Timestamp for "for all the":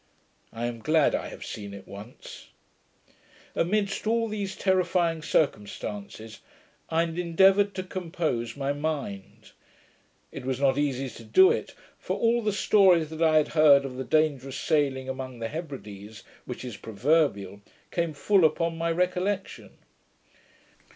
11.99-12.51